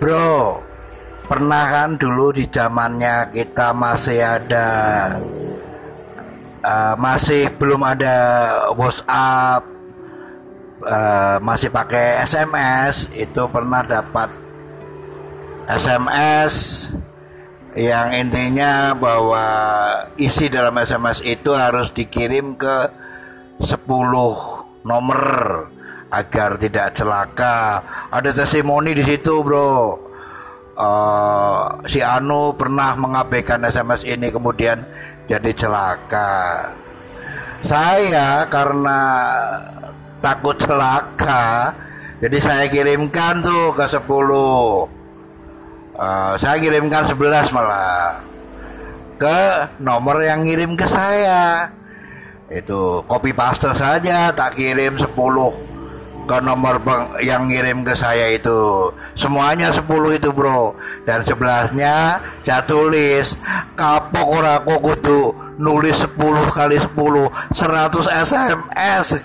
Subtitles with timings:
[0.00, 0.64] Bro,
[1.28, 4.68] pernah kan dulu di zamannya kita masih ada
[6.64, 8.16] uh, masih belum ada
[8.80, 9.60] WhatsApp,
[10.88, 14.32] uh, masih pakai SMS, itu pernah dapat
[15.68, 16.54] SMS
[17.76, 19.44] yang intinya bahwa
[20.16, 22.88] isi dalam SMS itu harus dikirim ke
[23.60, 23.84] 10
[24.80, 25.28] nomor
[26.10, 27.82] agar tidak celaka.
[28.10, 29.96] Ada testimoni di situ, Bro.
[30.80, 34.80] Uh, si Anu pernah mengabaikan SMS ini kemudian
[35.28, 36.72] jadi celaka.
[37.60, 39.00] Saya karena
[40.24, 41.76] takut celaka,
[42.20, 44.04] jadi saya kirimkan tuh ke 10
[45.96, 48.20] uh, saya kirimkan 11 malah
[49.20, 49.40] ke
[49.80, 51.68] nomor yang ngirim ke saya
[52.52, 55.08] itu copy paste saja tak kirim 10
[56.30, 56.78] ke nomor
[57.18, 58.94] yang ngirim ke saya itu.
[59.18, 59.82] Semuanya 10
[60.14, 60.78] itu bro.
[61.02, 63.34] Dan sebelahnya saya tulis
[63.74, 66.14] kapok ora kudu nulis 10
[66.54, 69.18] kali 10 100 SMS